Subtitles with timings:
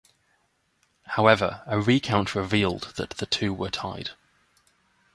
[1.05, 4.09] However, a recount revealed that the two were tied.